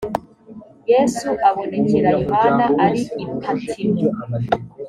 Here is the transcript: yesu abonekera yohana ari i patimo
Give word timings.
yesu 0.91 1.29
abonekera 1.49 2.09
yohana 2.23 2.65
ari 2.85 3.01
i 3.23 3.25
patimo 3.43 4.01